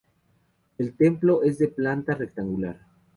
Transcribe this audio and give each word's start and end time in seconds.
El 0.79 0.95
templo 0.97 1.43
es 1.43 1.59
de 1.59 1.67
planta 1.67 2.15
rectangular. 2.15 2.87